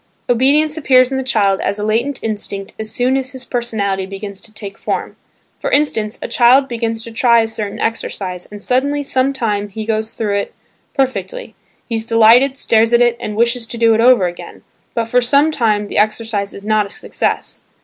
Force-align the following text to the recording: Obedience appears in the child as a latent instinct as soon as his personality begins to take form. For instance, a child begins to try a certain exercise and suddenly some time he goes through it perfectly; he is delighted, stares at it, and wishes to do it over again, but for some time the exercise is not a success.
Obedience 0.27 0.77
appears 0.77 1.11
in 1.11 1.17
the 1.19 1.23
child 1.23 1.61
as 1.61 1.77
a 1.77 1.83
latent 1.83 2.23
instinct 2.23 2.73
as 2.79 2.89
soon 2.91 3.15
as 3.15 3.33
his 3.33 3.45
personality 3.45 4.07
begins 4.07 4.41
to 4.41 4.51
take 4.51 4.75
form. 4.75 5.15
For 5.59 5.69
instance, 5.69 6.17
a 6.23 6.27
child 6.27 6.67
begins 6.67 7.03
to 7.03 7.11
try 7.11 7.41
a 7.41 7.47
certain 7.47 7.79
exercise 7.79 8.47
and 8.47 8.63
suddenly 8.63 9.03
some 9.03 9.31
time 9.31 9.69
he 9.69 9.85
goes 9.85 10.15
through 10.15 10.37
it 10.37 10.55
perfectly; 10.95 11.53
he 11.87 11.93
is 11.97 12.05
delighted, 12.05 12.57
stares 12.57 12.93
at 12.93 13.01
it, 13.03 13.15
and 13.19 13.35
wishes 13.35 13.67
to 13.67 13.77
do 13.77 13.93
it 13.93 14.01
over 14.01 14.25
again, 14.25 14.63
but 14.95 15.05
for 15.05 15.21
some 15.21 15.51
time 15.51 15.87
the 15.87 15.99
exercise 15.99 16.55
is 16.55 16.65
not 16.65 16.87
a 16.87 16.89
success. 16.89 17.61